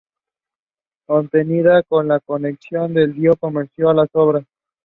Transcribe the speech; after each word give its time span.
Obtenida 1.09 1.83
la 2.07 2.19
concesión 2.21 2.95
dio 3.13 3.35
comienzo 3.35 3.87
a 3.87 3.93
las 3.93 4.09
obras. 4.13 4.47